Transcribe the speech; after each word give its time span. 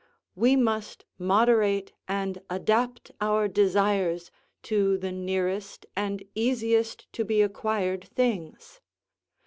We 0.33 0.55
must 0.55 1.05
moderate 1.19 1.93
and 2.07 2.41
adapt 2.49 3.11
our 3.21 3.47
desires 3.47 4.31
to 4.63 4.97
the 4.97 5.11
nearest 5.11 5.85
and 5.95 6.23
easiest 6.33 7.05
to 7.13 7.23
be 7.23 7.43
acquired 7.43 8.07
things. 8.07 8.81